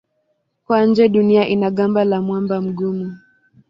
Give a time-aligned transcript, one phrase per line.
[0.67, 3.17] Kwa nje Dunia ina gamba la mwamba mgumu.